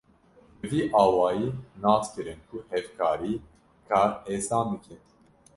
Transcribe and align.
Bi 0.59 0.65
vî 0.71 0.81
awayî 1.03 1.47
nas 1.83 2.05
kirin 2.13 2.39
ku 2.49 2.57
hevkarî, 2.71 3.33
kar 3.89 4.09
hêsan 4.27 4.67
dike. 4.81 4.95